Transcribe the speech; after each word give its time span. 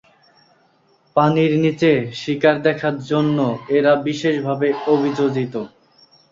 পানির 1.15 1.51
নিচে 1.63 1.91
শিকার 2.15 2.55
দেখার 2.63 2.95
জন্য 3.09 3.37
এরা 3.77 3.93
বিশেষভাবে 4.07 4.67
অভিযোজিত। 4.87 5.53